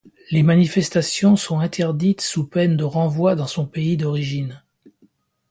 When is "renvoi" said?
2.83-3.35